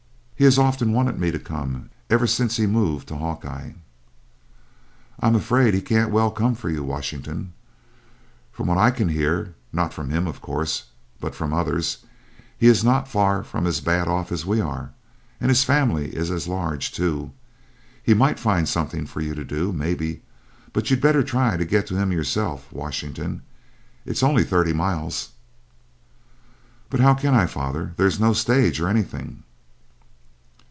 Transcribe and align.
He 0.41 0.45
has 0.45 0.57
often 0.57 0.91
wanted 0.91 1.19
me 1.19 1.29
to 1.29 1.37
come, 1.37 1.91
ever 2.09 2.25
since 2.25 2.57
he 2.57 2.65
moved 2.65 3.09
to 3.09 3.15
Hawkeye." 3.15 3.73
"I'm 5.19 5.35
afraid 5.35 5.75
he 5.75 5.81
can't 5.81 6.09
well 6.09 6.31
come 6.31 6.55
for 6.55 6.67
you, 6.67 6.83
Washington. 6.83 7.53
From 8.51 8.65
what 8.65 8.79
I 8.79 8.89
can 8.89 9.09
hear 9.09 9.53
not 9.71 9.93
from 9.93 10.09
him 10.09 10.25
of 10.25 10.41
course, 10.41 10.85
but 11.19 11.35
from 11.35 11.53
others 11.53 11.99
he 12.57 12.65
is 12.65 12.83
not 12.83 13.07
far 13.07 13.43
from 13.43 13.67
as 13.67 13.81
bad 13.81 14.07
off 14.07 14.31
as 14.31 14.43
we 14.43 14.59
are 14.59 14.89
and 15.39 15.49
his 15.49 15.63
family 15.63 16.07
is 16.15 16.31
as 16.31 16.47
large, 16.47 16.91
too. 16.91 17.33
He 18.01 18.15
might 18.15 18.39
find 18.39 18.67
something 18.67 19.05
for 19.05 19.21
you 19.21 19.35
to 19.35 19.45
do, 19.45 19.71
maybe, 19.71 20.23
but 20.73 20.89
you'd 20.89 21.01
better 21.01 21.21
try 21.21 21.55
to 21.55 21.65
get 21.65 21.85
to 21.85 21.97
him 21.97 22.11
yourself, 22.11 22.65
Washington 22.73 23.43
it's 24.07 24.23
only 24.23 24.43
thirty 24.43 24.73
miles." 24.73 25.33
"But 26.89 26.99
how 26.99 27.13
can 27.13 27.35
I, 27.35 27.45
father? 27.45 27.93
There's 27.97 28.19
no 28.19 28.33
stage 28.33 28.79
or 28.81 28.87
anything." 28.89 29.43